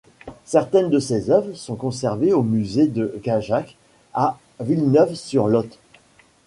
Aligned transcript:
Certaines 0.45 0.89
de 0.89 0.97
ses 0.97 1.29
œuvres 1.29 1.53
sont 1.53 1.75
conservées 1.75 2.33
au 2.33 2.41
Musée 2.41 2.87
de 2.87 3.19
Gajac 3.23 3.75
à 4.15 4.39
Villeneuve-sur-Lot. 4.59 5.77